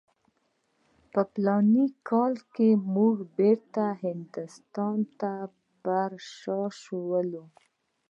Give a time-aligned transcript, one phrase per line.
[1.11, 4.25] په فلاني کال کې موږ بیرته هند
[5.19, 5.33] ته
[5.83, 7.45] پر شا شولو.